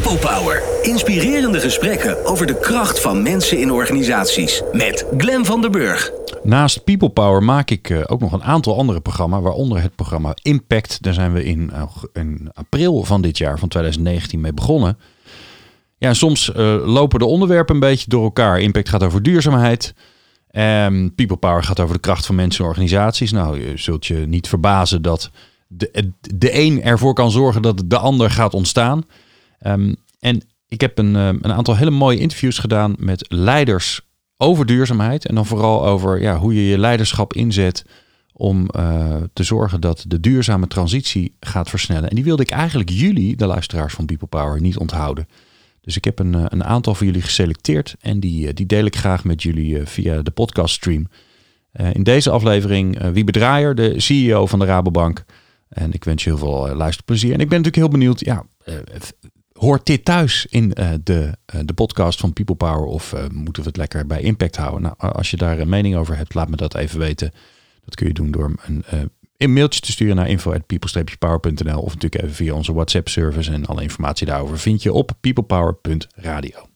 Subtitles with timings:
[0.00, 0.62] People Power.
[0.82, 4.62] Inspirerende gesprekken over de kracht van mensen in organisaties.
[4.72, 6.10] Met Glen van der Burg.
[6.42, 10.34] Naast People Power maak ik eh, ook nog een aantal andere programma's, waaronder het programma
[10.42, 11.02] Impact.
[11.02, 11.82] Daar zijn we in, uh,
[12.12, 14.98] in april van dit jaar, van 2019, mee begonnen.
[15.98, 18.60] Ja, soms uh, lopen de onderwerpen een beetje door elkaar.
[18.60, 19.94] Impact gaat over duurzaamheid.
[20.50, 23.32] Um, People Power gaat over de kracht van mensen en organisaties.
[23.32, 25.30] Nou, je zult je niet verbazen dat
[25.66, 29.04] de, de een ervoor kan zorgen dat de ander gaat ontstaan.
[29.66, 34.00] Um, en ik heb een, een aantal hele mooie interviews gedaan met leiders
[34.36, 35.26] over duurzaamheid.
[35.26, 37.84] En dan vooral over ja, hoe je je leiderschap inzet
[38.32, 42.08] om uh, te zorgen dat de duurzame transitie gaat versnellen.
[42.08, 45.28] En die wilde ik eigenlijk jullie, de luisteraars van People Power, niet onthouden.
[45.80, 48.84] Dus ik heb een, eh, een aantal van jullie geselecteerd en die, eh, die deel
[48.84, 51.08] ik graag met jullie via de podcast stream.
[51.92, 55.24] in deze aflevering Wiebe Draaier, de CEO van de Rabobank.
[55.68, 57.32] En ik wens je heel veel luisterplezier.
[57.32, 58.44] En ik ben natuurlijk heel benieuwd, ja,
[59.52, 63.62] Hoort dit thuis in uh, de, uh, de podcast van People Power of uh, moeten
[63.62, 64.82] we het lekker bij Impact houden?
[64.82, 67.32] Nou, als je daar een mening over hebt, laat me dat even weten.
[67.84, 68.84] Dat kun je doen door een,
[69.36, 73.52] een mailtje te sturen naar info.people-power.nl of natuurlijk even via onze WhatsApp service.
[73.52, 76.66] En alle informatie daarover vind je op peoplepower.radio.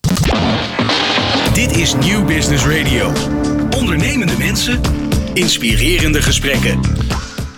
[1.53, 3.11] Dit is New Business Radio.
[3.79, 4.81] Ondernemende mensen,
[5.33, 6.79] inspirerende gesprekken.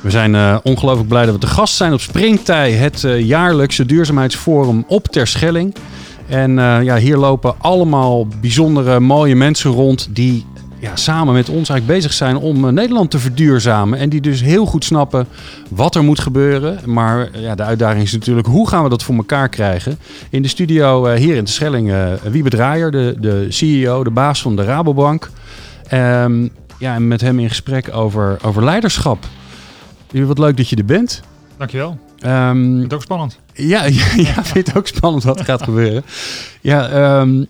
[0.01, 3.85] We zijn uh, ongelooflijk blij dat we te gast zijn op Springtij, het uh, jaarlijkse
[3.85, 5.75] duurzaamheidsforum op Terschelling.
[6.27, 10.45] En uh, ja, hier lopen allemaal bijzondere, mooie mensen rond die
[10.79, 13.99] ja, samen met ons eigenlijk bezig zijn om Nederland te verduurzamen.
[13.99, 15.27] En die dus heel goed snappen
[15.69, 16.79] wat er moet gebeuren.
[16.85, 19.99] Maar ja, de uitdaging is natuurlijk hoe gaan we dat voor elkaar krijgen.
[20.29, 24.63] In de studio hier in Terschelling Wiebe Draaier, de, de CEO, de baas van de
[24.63, 25.29] Rabobank.
[25.93, 29.25] Um, ja, en met hem in gesprek over, over leiderschap.
[30.11, 31.21] Wat leuk dat je er bent.
[31.57, 31.97] Dankjewel.
[32.25, 33.39] Um, vind het ook spannend.
[33.53, 36.03] Ja, ja, ja vind het ook spannend wat er gaat gebeuren.
[36.61, 37.47] Ja, um,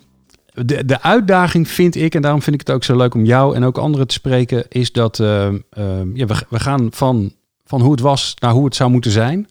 [0.53, 3.55] de, de uitdaging vind ik, en daarom vind ik het ook zo leuk om jou
[3.55, 5.55] en ook anderen te spreken, is dat uh, uh,
[6.14, 7.33] ja, we, we gaan van,
[7.65, 9.48] van hoe het was naar hoe het zou moeten zijn.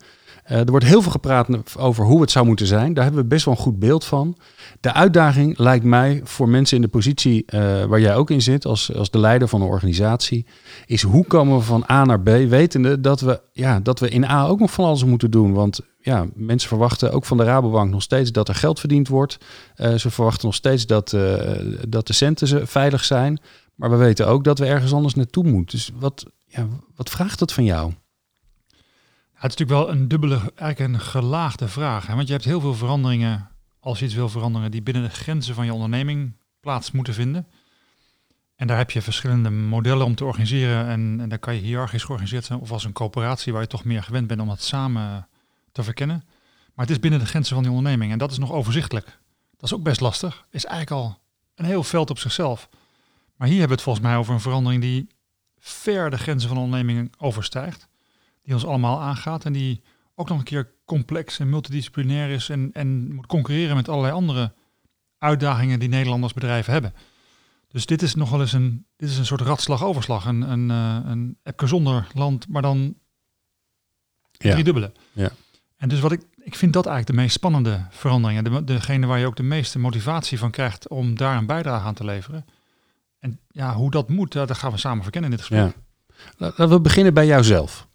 [0.51, 2.95] Uh, er wordt heel veel gepraat over hoe het zou moeten zijn.
[2.95, 4.37] Daar hebben we best wel een goed beeld van.
[4.81, 8.67] De uitdaging lijkt mij voor mensen in de positie uh, waar jij ook in zit,
[8.67, 10.47] als, als de leider van een organisatie,
[10.87, 14.25] is hoe komen we van A naar B, wetende dat we, ja, dat we in
[14.25, 15.53] A ook nog van alles moeten doen.
[15.53, 19.39] Want ja, mensen verwachten ook van de Rabobank nog steeds dat er geld verdiend wordt.
[19.77, 21.17] Uh, ze verwachten nog steeds dat,
[21.89, 23.41] dat de centen veilig zijn.
[23.75, 25.79] Maar we weten ook dat we ergens anders naartoe moeten.
[25.79, 26.67] Dus wat, ja,
[26.97, 27.93] wat vraagt dat van jou?
[29.39, 32.07] Het is natuurlijk wel een dubbele, eigenlijk een gelaagde vraag.
[32.07, 32.15] Hè?
[32.15, 33.49] Want je hebt heel veel veranderingen,
[33.81, 37.47] als je iets wil veranderen, die binnen de grenzen van je onderneming plaats moeten vinden.
[38.57, 40.87] En daar heb je verschillende modellen om te organiseren.
[40.87, 43.85] En, en daar kan je hiërarchisch georganiseerd zijn of als een coöperatie waar je toch
[43.85, 45.29] meer gewend bent om het samen
[45.73, 46.23] te verkennen.
[46.75, 49.07] Maar het is binnen de grenzen van die onderneming en dat is nog overzichtelijk.
[49.57, 50.47] Dat is ook best lastig.
[50.51, 51.19] Is eigenlijk al
[51.55, 52.69] een heel veld op zichzelf.
[53.37, 55.09] Maar hier hebben we het volgens mij over een verandering die
[55.59, 57.88] ver de grenzen van de onderneming overstijgt
[58.49, 59.83] die ons allemaal aangaat en die
[60.15, 64.53] ook nog een keer complex en multidisciplinair is en, en moet concurreren met allerlei andere
[65.19, 66.95] uitdagingen die Nederlanders bedrijven hebben.
[67.69, 71.11] Dus dit is nog wel eens een, dit is een soort ratslag-overslag, een, een, uh,
[71.11, 72.95] een Epke zonder land, maar dan
[74.33, 74.53] ja.
[74.53, 74.93] driedubbele.
[75.13, 75.31] Ja.
[75.77, 79.19] En dus wat ik, ik vind dat eigenlijk de meest spannende veranderingen, de, degene waar
[79.19, 82.45] je ook de meeste motivatie van krijgt om daar een bijdrage aan te leveren.
[83.19, 85.75] En ja, hoe dat moet, dat gaan we samen verkennen in dit gesprek.
[85.75, 85.83] Ja.
[86.37, 87.88] Laten we beginnen bij jouzelf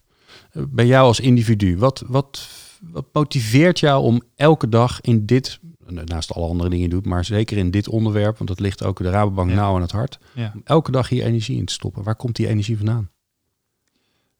[0.53, 1.77] bij jou als individu.
[1.77, 2.49] Wat, wat,
[2.79, 7.25] wat motiveert jou om elke dag in dit, naast alle andere dingen je doet, maar
[7.25, 10.51] zeker in dit onderwerp, want dat ligt ook de Rabobank nauw aan het hart, ja.
[10.55, 12.03] om elke dag hier energie in te stoppen?
[12.03, 13.09] Waar komt die energie vandaan?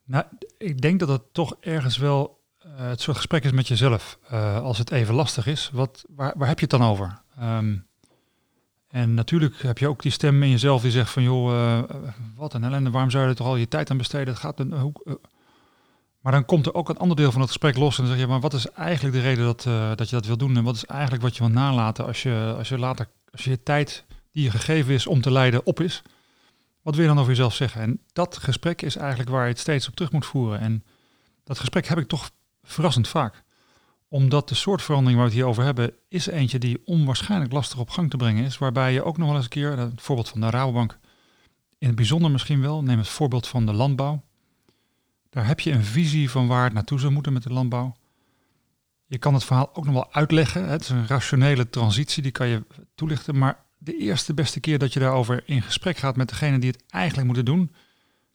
[0.06, 0.26] Nou,
[0.58, 4.20] ik denk dat het toch ergens wel uh, het soort gesprek is met jezelf.
[4.32, 7.22] Uh, als het even lastig is, wat, waar, waar heb je het dan over?
[7.42, 7.86] Um,
[8.88, 11.84] en natuurlijk heb je ook die stem in jezelf die zegt van joh, uh,
[12.36, 14.28] wat een ellende, waarom zou je er toch al je tijd aan besteden?
[14.28, 15.20] Het gaat, hoe,
[16.24, 18.22] maar dan komt er ook een ander deel van het gesprek los en dan zeg
[18.22, 20.58] je, maar wat is eigenlijk de reden dat, uh, dat je dat wil doen?
[20.58, 23.64] En wat is eigenlijk wat je wil nalaten als je, als je later, als je
[23.64, 26.02] tijd die je gegeven is om te leiden op is?
[26.82, 27.82] Wat wil je dan over jezelf zeggen?
[27.82, 30.60] En dat gesprek is eigenlijk waar je het steeds op terug moet voeren.
[30.60, 30.84] En
[31.44, 32.32] dat gesprek heb ik toch
[32.64, 33.44] verrassend vaak.
[34.08, 37.80] Omdat de soort verandering waar we het hier over hebben, is eentje die onwaarschijnlijk lastig
[37.80, 38.58] op gang te brengen is.
[38.58, 41.00] Waarbij je ook nog wel eens een keer, het voorbeeld van de Rabobank,
[41.78, 44.24] in het bijzonder misschien wel, neem het voorbeeld van de landbouw.
[45.34, 47.96] Daar heb je een visie van waar het naartoe zou moeten met de landbouw.
[49.06, 50.68] Je kan het verhaal ook nog wel uitleggen.
[50.70, 52.64] Het is een rationele transitie, die kan je
[52.96, 53.38] toelichten.
[53.38, 56.84] Maar de eerste beste keer dat je daarover in gesprek gaat met degene die het
[56.90, 57.72] eigenlijk moeten doen,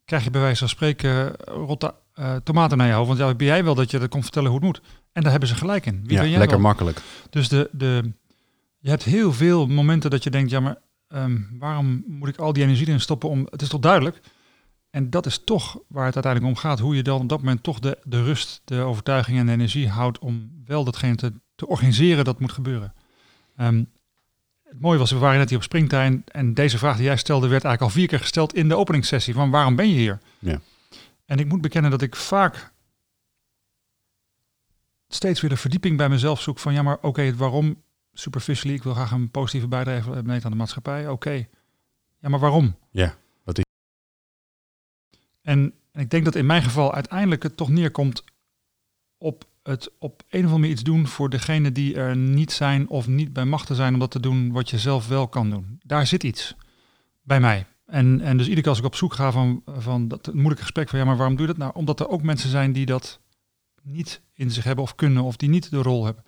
[0.05, 3.09] krijg je bij wijze van spreken rotte uh, tomaten naar je hoofd.
[3.09, 4.81] Want ja, ben jij wel dat je dat komt vertellen hoe het moet.
[5.13, 6.01] En daar hebben ze gelijk in.
[6.03, 7.01] Wie ja, ben jij lekker makkelijk.
[7.31, 8.13] Dus de, de,
[8.79, 10.77] je hebt heel veel momenten dat je denkt, ja, maar
[11.09, 14.21] ehm, waarom moet ik al die energie erin stoppen om, het is toch duidelijk?
[14.91, 17.63] En dat is toch waar het uiteindelijk om gaat, hoe je dan op dat moment
[17.63, 21.67] toch de, de rust, de overtuiging en de energie houdt om wel datgene te, te
[21.67, 22.95] organiseren dat moet gebeuren.
[23.57, 23.85] Ehm,
[24.63, 27.49] het mooie was, we waren net hier op Springtijn en deze vraag die jij stelde
[27.49, 30.19] werd eigenlijk al vier keer gesteld in de openingssessie van waarom ben je hier?
[30.39, 30.61] Ja.
[31.25, 32.73] En ik moet bekennen dat ik vaak
[35.09, 37.83] steeds weer de verdieping bij mezelf zoek van ja, maar oké, waarom
[38.13, 41.09] superficially, ik wil graag een positieve bijdrage leveren aan de maatschappij.
[41.09, 41.47] Oké,
[42.19, 42.77] ja, maar waarom?
[42.91, 43.15] Ja,
[45.49, 48.25] En, en ik denk dat in mijn geval uiteindelijk het toch neerkomt
[49.19, 52.89] op het op een of andere manier iets doen voor degene die er niet zijn
[52.89, 55.81] of niet bij machten zijn om dat te doen wat je zelf wel kan doen.
[55.83, 56.55] Daar zit iets
[57.23, 57.67] bij mij.
[57.87, 60.89] En, en dus iedere keer als ik op zoek ga van, van dat moeilijke gesprek
[60.89, 61.73] van ja, maar waarom doe je dat nou?
[61.75, 63.21] Omdat er ook mensen zijn die dat
[63.83, 66.25] niet in zich hebben of kunnen of die niet de rol hebben.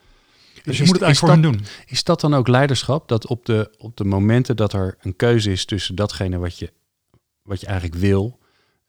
[0.62, 1.66] Dus je moet het eigenlijk voor hen doen.
[1.87, 3.08] Is dat dan ook leiderschap?
[3.08, 6.73] Dat op de, op de momenten dat er een keuze is tussen datgene wat je,
[7.43, 8.39] wat je eigenlijk wil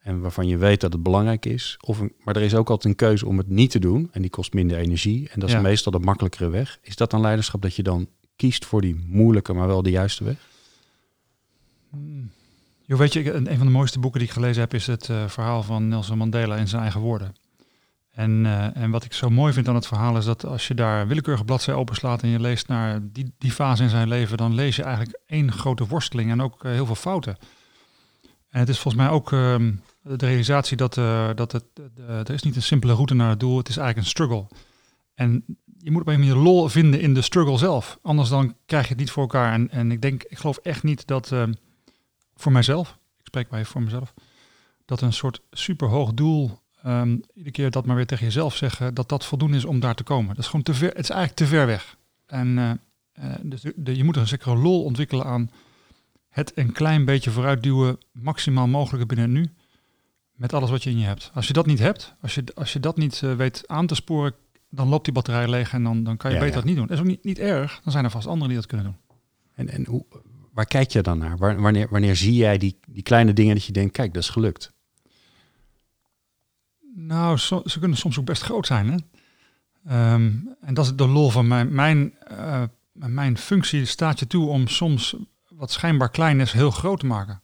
[0.01, 2.93] en waarvan je weet dat het belangrijk is, of een, maar er is ook altijd
[2.93, 5.55] een keuze om het niet te doen en die kost minder energie en dat is
[5.55, 5.61] Ja.
[5.61, 6.79] meestal de makkelijkere weg.
[6.81, 10.23] Is dat dan leiderschap dat je dan kiest voor die moeilijke, maar wel de juiste
[10.23, 10.49] weg?
[11.89, 12.31] Hmm.
[12.85, 15.27] Jo, weet je, een van de mooiste boeken die ik gelezen heb is het eh,
[15.27, 17.35] verhaal van Nelson Mandela in zijn eigen woorden.
[18.11, 20.73] En, eh, en wat ik zo mooi vind aan het verhaal is dat als je
[20.73, 24.53] daar willekeurige bladzij openslaat en je leest naar die, die fase in zijn leven, dan
[24.53, 27.37] lees je eigenlijk één grote worsteling en ook eh, heel veel fouten.
[28.49, 29.71] En het is volgens mij ook ehm,
[30.03, 31.65] de realisatie dat, eh, dat het,
[31.97, 34.47] eh, er is niet een simpele route naar het doel, het is eigenlijk een struggle.
[35.13, 35.43] En
[35.77, 37.99] je moet op een manier lol vinden in de struggle zelf.
[38.01, 39.53] Anders dan krijg je het niet voor elkaar.
[39.53, 41.53] En, en ik denk, ik geloof echt niet dat ehm,
[42.35, 44.13] voor mijzelf, ik spreek maar even voor mezelf,
[44.85, 49.09] dat een soort superhoog doel, ehm, iedere keer dat maar weer tegen jezelf zeggen, dat
[49.09, 50.27] dat voldoende is om daar te komen.
[50.27, 51.97] Dat is gewoon te ver, het is eigenlijk te ver weg.
[52.25, 52.71] En eh,
[53.11, 55.51] eh, dus de, je moet een zekere lol ontwikkelen aan
[56.29, 59.53] het een klein beetje vooruitduwen, maximaal mogelijke binnen nu,
[60.35, 61.31] met alles wat je in je hebt.
[61.33, 63.95] Als je dat niet hebt, als je, als je dat niet eh, weet aan te
[63.95, 64.33] sporen,
[64.69, 66.61] dan loopt die batterij leeg en dan, dan kan je Ja, beter ja.
[66.61, 66.87] dat niet doen.
[66.87, 69.17] Dat is ook niet, niet erg, dan zijn er vast anderen die dat kunnen doen.
[69.55, 70.05] En, en hoe,
[70.53, 71.37] waar kijk je dan naar?
[71.37, 74.29] Waar- wanneer, wanneer zie jij die, die kleine dingen dat je denkt, kijk, dat is
[74.29, 74.73] gelukt?
[76.95, 78.89] Nou, so- ze kunnen soms ook best groot zijn.
[78.91, 78.97] Hè?
[79.85, 80.31] Ehm,
[80.61, 84.67] en dat is de lol van mijn, mijn, eh, mijn functie staat je toe om
[84.67, 85.15] soms
[85.49, 87.41] wat schijnbaar klein is heel groot te maken.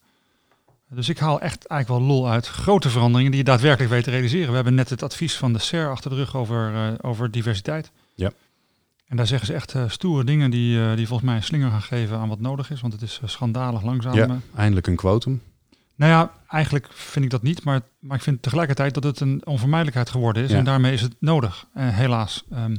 [0.90, 4.10] Dus ik haal echt eigenlijk wel lol uit grote veranderingen die je daadwerkelijk weet te
[4.10, 4.50] realiseren.
[4.50, 7.92] We hebben net het advies van de SER achter de rug over, eh, over diversiteit.
[8.16, 8.32] Ja.
[9.08, 11.70] En daar zeggen ze echt eh, stoere dingen die, eh, die volgens mij een slinger
[11.70, 12.82] gaan geven aan wat nodig is.
[12.82, 14.14] Want het is schandalig langzaam.
[14.14, 15.42] Ja, eindelijk een quotum.
[15.96, 19.42] nou ja, eigenlijk vind ik dat niet, maar, maar ik vind tegelijkertijd dat het een
[19.46, 20.52] onvermijdelijkheid geworden is.
[20.52, 20.58] Ja.
[20.58, 22.44] En daarmee is het nodig, helaas.
[22.52, 22.76] Ehm,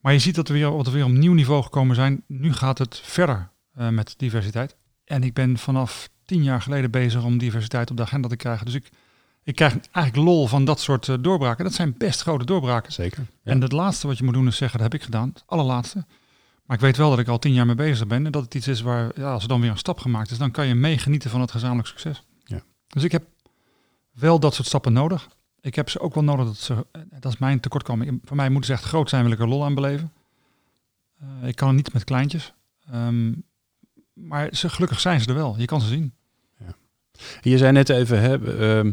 [0.00, 2.22] maar je ziet dat we weer, dat we weer op een nieuw niveau gekomen zijn.
[2.26, 3.50] Nu gaat het verder
[3.90, 4.76] met diversiteit.
[5.04, 8.66] En ik ben vanaf tien jaar geleden bezig om diversiteit op de agenda te krijgen.
[8.66, 8.90] Dus ik,
[9.42, 11.64] ik krijg eigenlijk lol van dat soort eh, doorbraken.
[11.64, 12.92] Dat zijn best grote doorbraken.
[12.92, 13.26] Zeker.
[13.42, 13.52] Ja.
[13.52, 15.28] En het laatste wat je moet doen is zeggen, dat heb ik gedaan.
[15.28, 16.04] Het allerlaatste.
[16.64, 18.26] Maar ik weet wel dat ik al tien jaar mee bezig ben.
[18.26, 20.38] En dat het iets is waar, ja, als er dan weer een stap gemaakt is,
[20.38, 22.22] dan kan je meegenieten van het gezamenlijk succes.
[22.44, 22.62] Ja.
[22.86, 23.24] Dus ik heb
[24.12, 25.28] wel dat soort stappen nodig.
[25.60, 26.46] Ik heb ze ook wel nodig.
[26.46, 28.20] Dat, ze, eh, dat is mijn tekortkoming.
[28.24, 30.12] Voor mij moeten ze echt groot zijn, wil ik er lol aan beleven.
[31.20, 32.52] Eh, ik kan het niet met kleintjes.
[32.90, 33.32] Ehm,
[34.12, 35.58] maar ze, gelukkig zijn ze er wel.
[35.58, 36.14] Je kan ze zien.
[37.40, 38.92] Je zei net even, hè, ehm,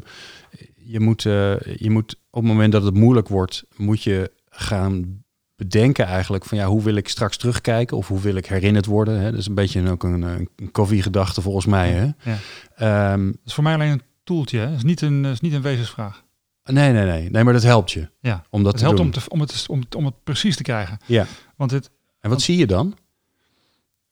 [0.76, 5.24] je, moet, eh, je moet op het moment dat het moeilijk wordt, moet je gaan
[5.56, 9.20] bedenken eigenlijk van ja, hoe wil ik straks terugkijken of hoe wil ik herinnerd worden.
[9.20, 9.30] Hè?
[9.32, 11.92] Dat is een beetje ook een, eh, een koffiegedachte volgens mij.
[11.92, 12.32] Hè?
[12.32, 12.38] Ja.
[12.76, 14.60] Ehm, Dat is voor mij alleen een toeltje.
[14.60, 14.66] hè.
[14.66, 16.24] Het is niet een, is niet een wezensvraag.
[16.64, 18.44] nee, nee, nee, nee, maar dat helpt je Ja.
[18.50, 19.06] om dat Het te helpt doen.
[19.08, 20.98] om, te, om, het, om, het, om het precies te krijgen.
[21.06, 21.26] Ja.
[21.56, 22.98] Want het, En wat zie je dan?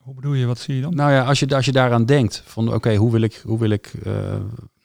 [0.10, 0.96] Hoe bedoel je, wat zie je dan?
[0.96, 3.70] Nou ja, als je, als je daaraan denkt, van oké, hoe wil ik, hoe wil
[3.70, 4.14] ik eh,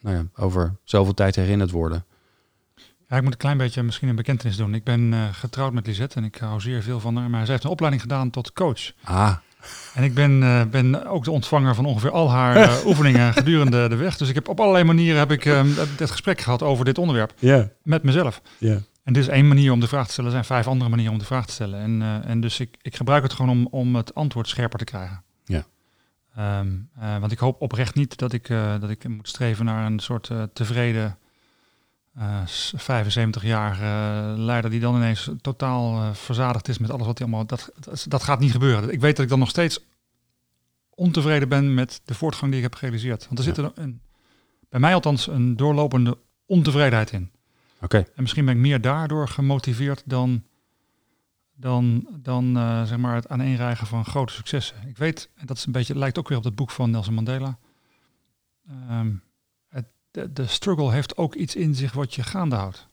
[0.01, 2.05] nou ja, over zoveel tijd herinnerd worden?
[3.09, 4.75] Ja, ik moet een klein beetje misschien een bekentenis doen.
[4.75, 7.31] Ik ben eh, getrouwd met Lisette en ik hou zeer veel van haar.
[7.31, 8.93] Maar zij heeft een opleiding gedaan tot coach.
[9.05, 9.37] Ah,
[9.95, 13.97] En ik ben, eh, ben ook de ontvanger van ongeveer al haar oefeningen gedurende de
[13.97, 14.17] weg.
[14.17, 15.45] Dus ik heb op allerlei manieren heb ik
[15.99, 17.35] het gesprek gehad over dit onderwerp
[17.83, 18.41] met mezelf.
[18.59, 18.79] ja.
[19.05, 20.31] En dit is één manier om de vraag te stellen.
[20.31, 21.81] Er zijn vijf andere manieren om de vraag te stellen.
[21.81, 24.85] En, eh, en dus ik, ik gebruik het gewoon om, om het antwoord scherper te
[24.85, 25.23] krijgen.
[25.45, 25.65] Ja.
[26.37, 29.87] Ehm, eh, want ik hoop oprecht niet dat ik, eh, dat ik moet streven naar
[29.87, 31.19] een soort tevreden
[32.15, 33.85] eh, s- 75-jarige
[34.37, 37.47] leider die dan ineens totaal verzadigd is met alles wat hij allemaal...
[37.47, 38.91] Dat, dat, dat gaat niet gebeuren.
[38.93, 39.81] Ik weet dat ik dan nog steeds
[40.91, 43.27] ontevreden ben met de voortgang die ik heb gerealiseerd.
[43.27, 43.55] Want er Ja.
[43.55, 44.01] zit er een,
[44.69, 47.31] bij mij althans een doorlopende ontevredenheid in.
[47.85, 47.97] Oké.
[47.97, 50.45] En misschien ben ik meer daardoor gemotiveerd dan
[51.57, 54.77] dan, dan uh, zeg maar het aaneenrijgen van grote successen.
[54.89, 57.15] Ik weet, en dat is een beetje, lijkt ook weer op het boek van Nelson
[57.15, 57.59] Mandela.
[58.91, 59.23] Um,
[59.69, 62.89] het, de, de, struggle heeft ook iets in zich wat je gaande houdt.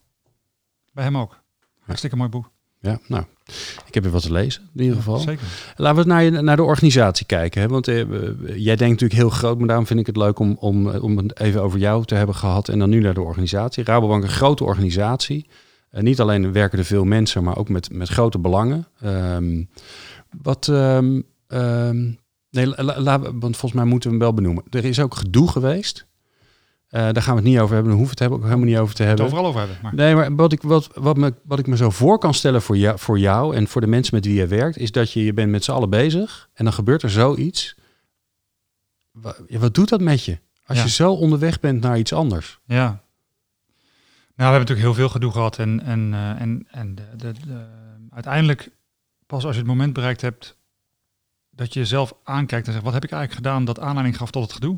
[0.94, 1.42] Bij hem ook.
[1.80, 2.51] Hartstikke mooi boek.
[2.82, 3.24] Ja, nou,
[3.86, 5.18] ik heb weer wat te lezen in ieder geval.
[5.18, 5.46] zeker.
[5.76, 7.62] Laten we naar, naar de organisatie kijken.
[7.62, 7.68] Hè?
[7.68, 7.96] Want eh,
[8.56, 11.40] jij denkt natuurlijk heel groot, maar daarom vind ik het leuk om, om, om het
[11.40, 13.84] even over jou te hebben gehad en dan nu naar de organisatie.
[13.84, 15.48] Rabobank, een grote organisatie.
[15.92, 18.88] Uh, niet alleen werken er veel mensen, maar ook met, met grote belangen.
[19.06, 19.70] Um,
[20.42, 22.18] wat, um, um,
[22.50, 24.64] nee, la, la, want volgens mij moeten we hem wel benoemen.
[24.70, 26.08] Er is ook gedoe geweest
[26.92, 27.92] uh, daar gaan we het niet over hebben.
[27.92, 29.26] Daar hoeven we het ook helemaal niet over te hebben.
[29.26, 29.80] Het overal over hebben.
[29.82, 29.96] Maar.
[29.96, 32.78] Nee, maar wat ik, wat, wat, me, wat ik me zo voor kan stellen voor
[32.78, 35.34] jou, voor jou en voor de mensen met wie je werkt, is dat je, je
[35.34, 37.76] bent met z'n allen bezig en dan gebeurt er zoiets.
[39.12, 40.40] Wat, wat doet dat met je?
[40.66, 40.84] Als ja.
[40.84, 42.60] je zo onderweg bent naar iets anders.
[42.66, 42.86] Ja.
[44.36, 45.58] Nou, we hebben natuurlijk heel veel gedoe gehad.
[45.58, 47.66] En, en, uh, en, en de, de, de,
[48.10, 48.72] uiteindelijk,
[49.28, 50.58] pas als je het moment bereikt hebt
[51.50, 54.44] dat je jezelf aankijkt en zegt, wat heb ik eigenlijk gedaan dat aanleiding gaf tot
[54.44, 54.78] het gedoe?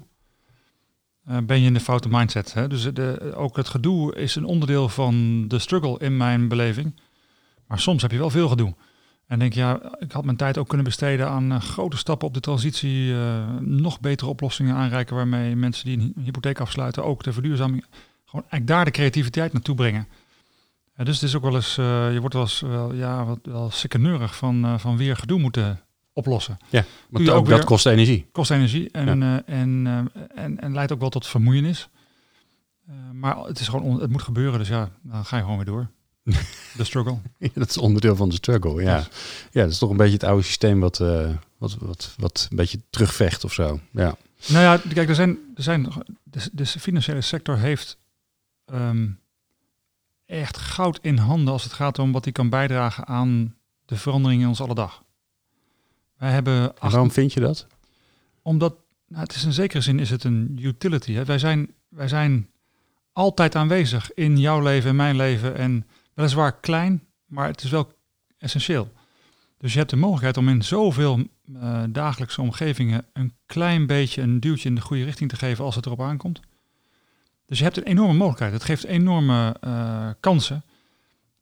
[1.29, 2.53] Uh, ben je in de foute mindset.
[2.53, 2.67] Hè?
[2.67, 6.99] Dus de, ook het gedoe is een onderdeel van de struggle in mijn beleving.
[7.67, 8.75] Maar soms heb je wel veel gedoe.
[9.27, 12.33] En denk ja, ik had mijn tijd ook kunnen besteden aan uh, grote stappen op
[12.33, 17.33] de transitie, uh, nog betere oplossingen aanreiken waarmee mensen die een hypotheek afsluiten ook de
[17.33, 17.85] verduurzaming,
[18.25, 20.07] gewoon eigenlijk daar de creativiteit naartoe brengen.
[20.95, 24.35] Dus het is ook wel eens, je wordt wel eens wel, ja, wat, wel sikkeneurig
[24.35, 25.79] van, van weer gedoe moeten
[26.13, 26.57] oplossen.
[26.69, 28.27] Ja, want ook, ook dat kost energie.
[28.31, 29.43] Kost energie en, ja.
[29.47, 31.89] uh, en, uh, en, en leidt ook wel tot vermoeienis.
[32.89, 35.65] Uh, maar het, is gewoon het moet gebeuren, dus ja, dan ga je gewoon weer
[35.65, 35.89] door.
[36.77, 37.17] De struggle.
[37.37, 38.97] ja, dat is onderdeel van de struggle, ja.
[38.97, 39.07] Yes.
[39.51, 40.97] Ja, dat is toch een beetje het oude systeem wat,
[41.57, 43.79] wat, wat, wat een beetje terugvecht of zo.
[43.91, 44.15] Ja.
[44.47, 45.87] Nou ja, kijk, er zijn, er zijn
[46.23, 47.97] de, de financiële sector heeft
[48.65, 49.19] um,
[50.25, 53.55] echt goud in handen als het gaat om wat hij kan bijdragen aan
[53.85, 55.02] de verandering in ons alle dag.
[56.23, 56.91] Wij hebben acht...
[56.91, 57.67] waarom vind je dat?
[58.41, 58.75] Omdat,
[59.07, 61.13] nou, het is in zekere zin is het een utility.
[61.13, 61.25] Hè?
[61.25, 62.49] Wij, zijn, wij zijn
[63.13, 65.55] altijd aanwezig in jouw leven en mijn leven.
[65.55, 67.93] En weliswaar klein, maar het is wel
[68.37, 68.91] essentieel.
[69.57, 74.39] Dus je hebt de mogelijkheid om in zoveel uh, dagelijkse omgevingen een klein beetje een
[74.39, 76.39] duwtje in de goede richting te geven als het erop aankomt.
[77.45, 78.53] Dus je hebt een enorme mogelijkheid.
[78.53, 80.63] Het geeft enorme uh, kansen.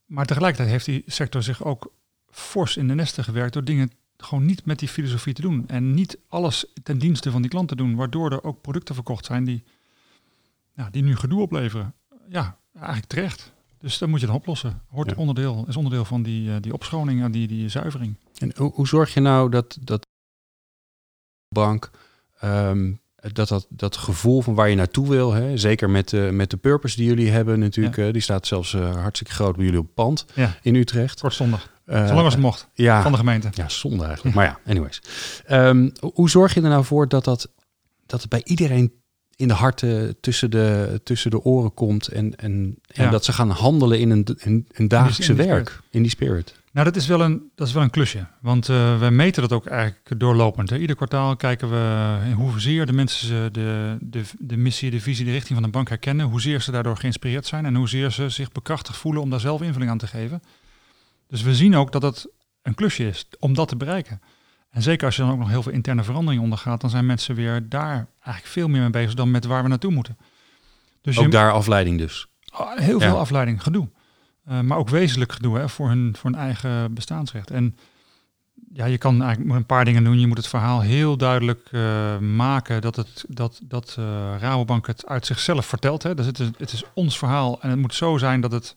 [0.05, 1.91] Maar tegelijkertijd heeft die sector zich ook
[2.29, 3.91] fors in de nesten gewerkt door dingen
[4.23, 5.63] gewoon niet met die filosofie te doen.
[5.67, 9.25] En niet alles ten dienste van die klant te doen, waardoor er ook producten verkocht
[9.25, 9.63] zijn die,
[10.73, 11.93] ja, die nu gedoe opleveren.
[12.29, 13.51] Ja, eigenlijk terecht.
[13.77, 14.81] Dus dat moet je dan oplossen.
[14.87, 15.15] Hoort ja.
[15.15, 18.15] onderdeel, is onderdeel van die, uh, die opschoning en die, die zuivering.
[18.37, 20.05] En hoe, hoe zorg je nou dat, dat
[21.47, 21.91] bank
[22.43, 26.49] um, dat, dat dat gevoel van waar je naartoe wil, hè, zeker met de, met
[26.49, 28.07] de purpose die jullie hebben natuurlijk, ja.
[28.07, 30.57] uh, die staat zelfs uh, hartstikke groot bij jullie op pand ja.
[30.61, 31.19] in Utrecht.
[31.19, 31.69] Kortstondig.
[31.91, 33.49] Uh, Zolang als het mocht, ja, van de gemeente.
[33.51, 34.35] Ja, zonde eigenlijk.
[34.35, 35.01] Maar ja, anyways.
[35.51, 37.51] Um, hoe zorg je er nou voor dat, dat,
[38.05, 38.93] dat het bij iedereen
[39.35, 43.09] in de harten tussen de, tussen de oren komt en, en, en ja.
[43.09, 45.85] dat ze gaan handelen in een, een, een dagelijkse in die, in werk, spirit.
[45.89, 46.59] in die spirit?
[46.71, 48.27] Nou, dat is wel een, dat is wel een klusje.
[48.41, 50.69] Want uh, wij meten dat ook eigenlijk doorlopend.
[50.69, 50.77] Hè.
[50.77, 55.31] Ieder kwartaal kijken we in hoezeer de mensen de, de, de missie, de visie, de
[55.31, 56.25] richting van de bank herkennen.
[56.25, 59.91] Hoezeer ze daardoor geïnspireerd zijn en hoezeer ze zich bekrachtigd voelen om daar zelf invulling
[59.91, 60.41] aan te geven.
[61.31, 62.27] Dus we zien ook dat het
[62.61, 64.21] een klusje is om dat te bereiken.
[64.69, 67.35] En zeker als je dan ook nog heel veel interne verandering ondergaat, dan zijn mensen
[67.35, 70.17] weer daar eigenlijk veel meer mee bezig dan met waar we naartoe moeten.
[71.01, 72.27] Dus ook je, daar afleiding dus?
[72.75, 73.19] Heel veel ja.
[73.19, 73.89] afleiding, gedoe.
[74.49, 77.51] Uh, maar ook wezenlijk gedoe hè, voor, hun, voor hun eigen bestaansrecht.
[77.51, 77.77] En
[78.73, 80.19] ja, je kan eigenlijk een paar dingen doen.
[80.19, 84.05] Je moet het verhaal heel duidelijk uh, maken dat, het, dat, dat uh,
[84.39, 86.03] Rabobank het uit zichzelf vertelt.
[86.03, 86.15] Hè.
[86.15, 88.75] Dus het, is, het is ons verhaal en het moet zo zijn dat, het,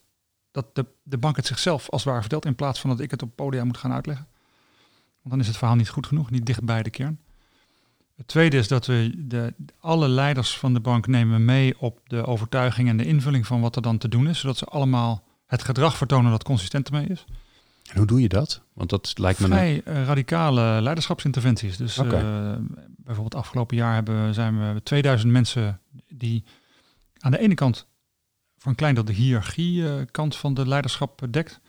[0.55, 3.11] dat de, de bank het zichzelf als het ware vertelt in plaats van dat ik
[3.11, 4.27] het op podium moet gaan uitleggen.
[5.21, 7.21] Want dan is het verhaal niet goed genoeg, niet dicht bij de kern.
[8.17, 12.27] Het tweede is dat we de, alle leiders van de bank nemen mee op de
[12.27, 15.63] overtuiging en de invulling van wat er dan te doen is, zodat ze allemaal het
[15.63, 17.25] gedrag vertonen dat consistent ermee is.
[17.91, 18.63] En hoe doe je dat?
[18.73, 19.97] Want dat lijkt me vrij een...
[19.97, 21.77] uh, radicale leiderschapsinterventies.
[21.77, 22.23] Dus okay.
[22.23, 22.57] uh,
[22.97, 26.45] bijvoorbeeld afgelopen jaar hebben, zijn we 2000 mensen die
[27.19, 27.87] aan de ene kant
[28.71, 31.61] een klein deel de hiërarchie uh, kant van de leiderschap dekt.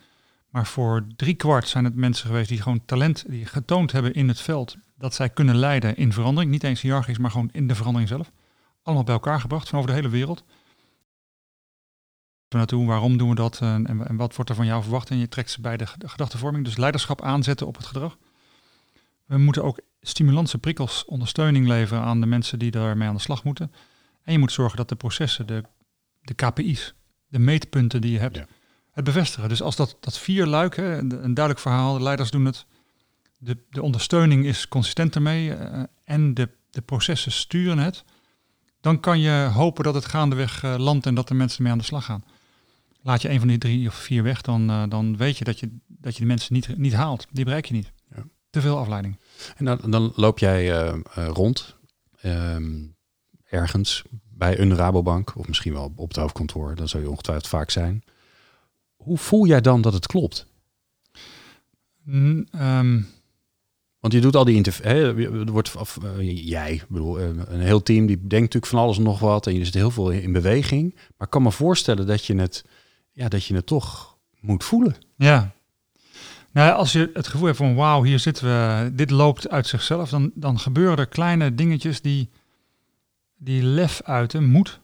[0.49, 4.27] Maar voor drie kwart zijn het mensen geweest die gewoon talent, die getoond hebben in
[4.27, 6.51] het veld, dat zij kunnen leiden in verandering.
[6.51, 8.31] Niet eens hiërarchisch, maar gewoon in de verandering zelf.
[8.83, 10.43] Allemaal bij elkaar gebracht van over de hele wereld
[12.55, 15.09] naartoe, waarom doen we dat en, en, wat wordt er van jou verwacht?
[15.09, 18.17] En je trekt ze bij de, de gedachtenvorming, dus leiderschap aanzetten op het gedrag.
[19.25, 23.43] We moeten ook stimulansen, prikkels, ondersteuning leveren aan de mensen die daarmee aan de slag
[23.43, 23.71] moeten.
[24.23, 25.63] En je moet zorgen dat de processen, de,
[26.25, 26.93] de KPI's,
[27.27, 28.47] de meetpunten die je hebt, ja.
[28.91, 29.49] het bevestigen.
[29.49, 32.65] Dus als dat, dat vier luik, hè, een duidelijk verhaal, de leiders doen het,
[33.37, 38.03] de, de ondersteuning is consistent ermee uh, en de, de processen sturen het,
[38.81, 41.77] dan kan je hopen dat het gaandeweg uh, landt en dat de mensen mee aan
[41.77, 42.23] de slag gaan.
[43.01, 45.59] Laat je een van die drie of vier weg, dan, uh, dan weet je dat
[45.59, 47.27] je, dat je de mensen niet, niet haalt.
[47.31, 47.91] Die bereik je niet.
[48.15, 48.23] Ja.
[48.49, 49.19] Te veel afleiding.
[49.55, 51.75] En dan, dan loop jij rond
[52.23, 52.95] um,
[53.43, 54.03] ergens
[54.37, 58.03] bij een Rabobank, of misschien wel op het hoofdkantoor, dan zou je ongetwijfeld vaak zijn.
[58.95, 60.47] Hoe voel jij dan dat het klopt?
[62.03, 63.07] Mm, um,
[64.05, 65.17] want je doet al die interviews.
[65.25, 68.97] Er wordt of, uh, jij, bedoel, uh, een heel team die denkt natuurlijk van alles
[68.97, 69.47] en nog wat.
[69.47, 70.93] En je zit heel veel in beweging.
[70.93, 72.65] Maar ik kan me voorstellen dat je het,
[73.11, 74.95] ja, dat je het toch moet voelen.
[75.15, 75.53] Ja.
[76.51, 80.09] Nou, als je het gevoel hebt van wauw, hier zitten we, dit loopt uit zichzelf,
[80.09, 82.29] dan, dan gebeuren er kleine dingetjes die,
[83.45, 84.79] die lef uiten, moet,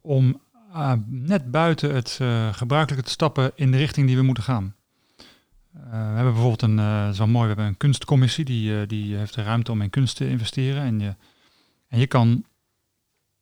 [0.00, 0.40] om
[0.72, 2.20] uh, net buiten het
[2.52, 4.74] gebruikelijke te stappen in de richting die we moeten gaan.
[5.76, 9.42] Uh, we hebben bijvoorbeeld een, zo mooi, we hebben een kunstcommissie, die, die heeft de
[9.42, 10.82] ruimte om in kunst te investeren.
[10.82, 11.14] En je,
[11.88, 12.44] en je kan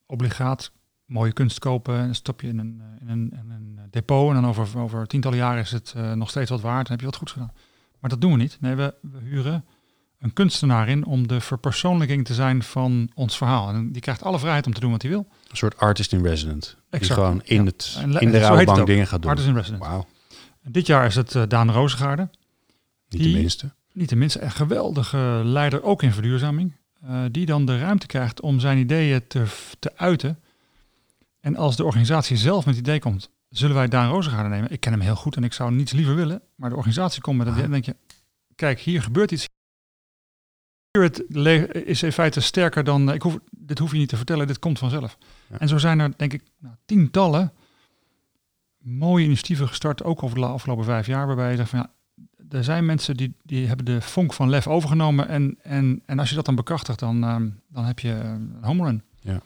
[0.07, 0.73] obligaat
[1.05, 4.29] mooie kunst kopen en stop je in een, in een, een depot.
[4.29, 7.07] En dan over, over tientallen jaren is het nog steeds wat waard en heb je
[7.07, 7.53] wat goeds gedaan.
[8.01, 8.57] Maar dat doen we niet.
[8.61, 9.65] Nee, we, we huren
[10.19, 13.69] een kunstenaar in om de verpersoonlijking te zijn van ons verhaal.
[13.69, 15.27] En die krijgt alle vrijheid om te doen wat hij wil.
[15.51, 16.77] Een soort artist in resident.
[16.91, 17.01] Exact.
[17.01, 17.65] Die gewoon in, ja.
[17.65, 19.31] het, in de rouwbank dingen gaat doen.
[19.31, 19.83] Artist in resident.
[19.83, 20.07] Wauw.
[20.63, 22.31] Dit jaar is het uh, Daan Rozengaarde.
[23.09, 23.75] Niet de minste.
[23.93, 24.41] Niet de minste.
[24.41, 26.77] Een geweldige leider, ook in verduurzaming.
[27.05, 29.45] Uh, die dan de ruimte krijgt om zijn ideeën te,
[29.79, 30.39] te uiten.
[31.41, 34.71] En als de organisatie zelf met het idee komt, zullen wij Daan Rozengaarde nemen?
[34.71, 36.43] Ik ken hem heel goed en ik zou niets liever willen.
[36.55, 37.97] Maar de organisatie komt met het idee en denk je,
[38.55, 39.47] kijk, hier gebeurt iets.
[41.03, 41.25] Het
[41.87, 44.79] is in feite sterker dan, ik hoef, dit hoef je niet te vertellen, dit komt
[44.79, 45.19] vanzelf.
[45.51, 45.59] Ja.
[45.59, 47.53] En zo zijn er denk ik nou, tientallen
[48.89, 51.91] mooie initiatieven gestart, ook over de afgelopen vijf jaar, waarbij je zegt van ja,
[52.51, 56.29] er zijn mensen die, die hebben de vonk van lef overgenomen en, en, en als
[56.29, 57.37] je dat dan bekrachtigt, dan, uh,
[57.69, 59.03] dan heb je een home run.
[59.21, 59.41] Ja.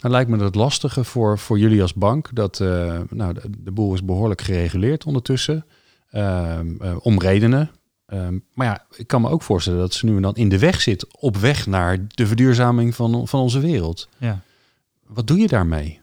[0.00, 3.70] Nou lijkt me dat lastige voor, voor jullie als bank, dat uh, nou, de, de,
[3.70, 5.64] boel is behoorlijk gereguleerd ondertussen,
[6.10, 6.60] uh,
[6.98, 7.70] om redenen.
[8.12, 10.58] Ehm, maar ja, ik kan me ook voorstellen dat ze nu en dan in de
[10.58, 14.08] weg zit, op weg naar de verduurzaming van, van onze wereld.
[14.18, 14.40] Ja.
[15.06, 16.00] Wat doe je daarmee?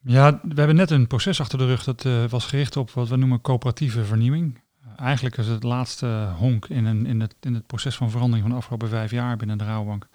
[0.00, 3.08] Ja, we hebben net een proces achter de rug dat uh, was gericht op wat
[3.08, 4.60] we noemen coöperatieve vernieuwing.
[4.96, 8.50] Eigenlijk is het laatste honk in, een, in, het, in het proces van verandering van
[8.50, 10.08] de afgelopen vijf jaar binnen de Rouwbank.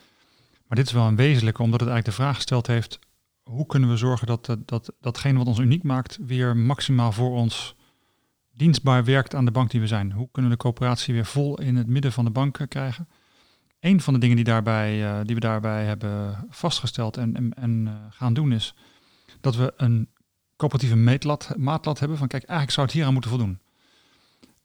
[0.67, 2.99] Maar dit is wel een wezenlijke, omdat het eigenlijk de vraag gesteld heeft,
[3.43, 7.31] hoe kunnen we zorgen dat, dat, dat datgene wat ons uniek maakt weer maximaal voor
[7.31, 7.75] ons
[8.57, 10.11] dienstbaar werkt aan de bank die we zijn?
[10.11, 13.07] Hoe kunnen we de coöperatie weer vol in het midden van de bank krijgen?
[13.79, 18.07] Een van de dingen die, daarbij, uh, die we daarbij hebben vastgesteld en, en, en
[18.09, 18.73] gaan doen is
[19.41, 20.09] dat we een
[20.55, 23.59] coöperatieve meetlat, maatlat hebben van kijk, eigenlijk zou het hier aan moeten voldoen.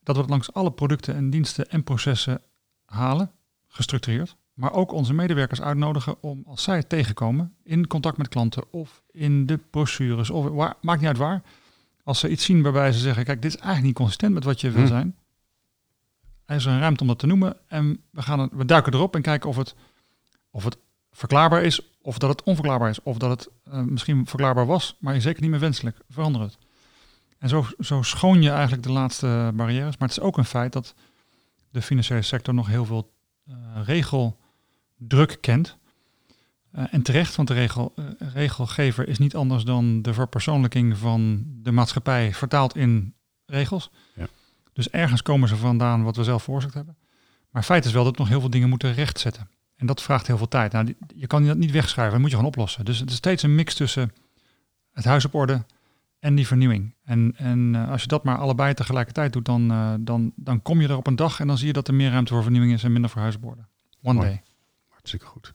[0.02, 2.40] Dat we het langs alle producten en diensten en processen
[2.84, 3.30] halen,
[3.68, 4.36] gestructureerd.
[4.54, 9.02] Maar ook onze medewerkers uitnodigen om als zij het tegenkomen in contact met klanten of
[9.10, 11.42] in de brochures of waar, maakt niet uit waar.
[12.02, 14.60] Als ze iets zien waarbij ze zeggen, kijk, dit is eigenlijk niet consistent met wat
[14.60, 14.88] je wil hm.
[14.88, 15.16] zijn.
[16.44, 19.14] Er is een ruimte om dat te noemen en we, gaan het, we duiken erop
[19.14, 19.74] en kijken of het,
[20.50, 20.76] of het
[21.10, 25.20] verklaarbaar is of dat het onverklaarbaar is, of dat het uh, misschien verklaarbaar was, maar
[25.20, 25.96] zeker niet meer wenselijk.
[26.08, 26.58] Verander het.
[27.38, 29.96] En zo, zo schoon je eigenlijk de laatste barrières.
[29.96, 30.94] Maar het is ook een feit dat
[31.70, 33.12] de financiële sector nog heel veel
[33.48, 35.76] uh, regeldruk kent.
[36.76, 41.72] Uh, en terecht, want de regel, regelgever is niet anders dan de verpersoonlijking van de
[41.72, 43.14] maatschappij vertaald in
[43.46, 43.90] regels.
[44.14, 44.26] Ja.
[44.72, 46.96] Dus ergens komen ze vandaan wat we zelf veroorzaakt hebben.
[47.50, 49.48] Maar feit is wel dat we nog heel veel dingen moeten rechtzetten.
[49.76, 50.72] En dat vraagt heel veel tijd.
[50.72, 52.84] Nou, je kan dat niet wegschuiven, dat moet je gewoon oplossen.
[52.84, 54.12] Dus het is steeds een mix tussen
[54.92, 55.64] het huis op orde
[56.18, 56.94] en die vernieuwing.
[57.04, 59.68] En, en uh, als je dat maar allebei tegelijkertijd doet, dan,
[60.00, 62.10] dan, dan kom je er op een dag en dan zie je dat er meer
[62.10, 63.62] ruimte voor vernieuwing is en minder voor huis op orde.
[64.02, 64.28] One Mooi.
[64.28, 64.42] day.
[64.88, 65.52] Hartstikke goed.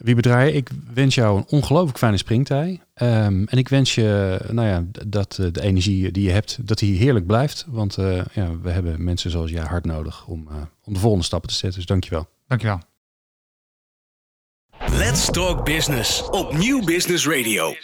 [0.00, 2.80] Wie bedraai, ik wens jou een ongelooflijk fijne springtij.
[3.02, 6.78] Um, en ik wens je, nou ja, dat uh, de energie die je hebt, dat
[6.78, 7.64] die heerlijk blijft.
[7.68, 7.94] Want
[8.32, 10.48] ja, we hebben mensen zoals jij hard nodig om,
[10.84, 11.78] om de volgende stappen te zetten.
[11.78, 12.28] Dus dankjewel.
[12.46, 12.80] Dankjewel.
[14.92, 17.74] Let's Talk Business op Nieuw Business Radio.